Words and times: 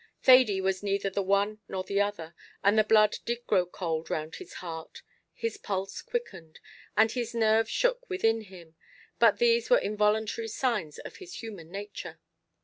Thady 0.23 0.59
was 0.59 0.81
neither 0.81 1.11
the 1.11 1.21
one 1.21 1.59
nor 1.67 1.83
the 1.83 2.01
other; 2.01 2.33
and 2.63 2.75
the 2.75 2.83
blood 2.83 3.17
did 3.23 3.45
grow 3.45 3.67
cold 3.67 4.09
round 4.09 4.37
his 4.37 4.53
heart 4.53 5.03
his 5.31 5.57
pulse 5.57 6.01
quickened, 6.01 6.59
and 6.97 7.11
his 7.11 7.35
nerves 7.35 7.69
shook 7.69 8.09
within 8.09 8.41
him; 8.45 8.75
but 9.19 9.37
these 9.37 9.69
were 9.69 9.77
involuntary 9.77 10.47
signs 10.47 10.97
of 10.97 11.17
his 11.17 11.43
human 11.43 11.69
nature. 11.69 12.19